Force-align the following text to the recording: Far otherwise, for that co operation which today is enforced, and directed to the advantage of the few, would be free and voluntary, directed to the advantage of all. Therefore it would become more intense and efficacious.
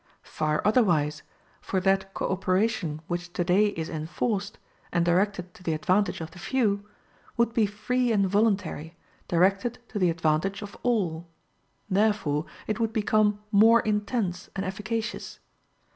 Far 0.23 0.63
otherwise, 0.65 1.21
for 1.61 1.79
that 1.79 2.15
co 2.15 2.27
operation 2.29 3.01
which 3.05 3.31
today 3.33 3.67
is 3.67 3.87
enforced, 3.87 4.57
and 4.91 5.05
directed 5.05 5.53
to 5.53 5.61
the 5.61 5.73
advantage 5.75 6.21
of 6.21 6.31
the 6.31 6.39
few, 6.39 6.89
would 7.37 7.53
be 7.53 7.67
free 7.67 8.11
and 8.11 8.27
voluntary, 8.27 8.95
directed 9.27 9.77
to 9.89 9.99
the 9.99 10.09
advantage 10.09 10.63
of 10.63 10.75
all. 10.81 11.27
Therefore 11.87 12.47
it 12.65 12.79
would 12.79 12.93
become 12.93 13.41
more 13.51 13.81
intense 13.81 14.49
and 14.55 14.65
efficacious. 14.65 15.37